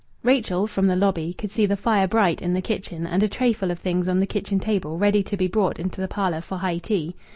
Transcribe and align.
Rachel 0.23 0.65
from 0.65 0.87
the 0.87 0.95
lobby 0.95 1.31
could 1.31 1.51
see 1.51 1.67
the 1.67 1.77
fire 1.77 2.07
bright 2.07 2.41
in 2.41 2.55
the 2.55 2.61
kitchen, 2.63 3.05
and 3.05 3.21
a 3.21 3.29
trayful 3.29 3.69
of 3.69 3.77
things 3.77 4.07
on 4.07 4.19
the 4.19 4.25
kitchen 4.25 4.59
table 4.59 4.97
ready 4.97 5.21
to 5.21 5.37
be 5.37 5.45
brought 5.45 5.77
into 5.77 6.01
the 6.01 6.07
parlour 6.07 6.41
for 6.41 6.57
high 6.57 6.79
tea. 6.79 7.13